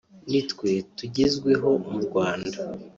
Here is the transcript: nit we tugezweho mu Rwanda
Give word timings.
nit 0.29 0.49
we 0.59 0.73
tugezweho 0.97 1.69
mu 1.89 1.97
Rwanda 2.05 2.61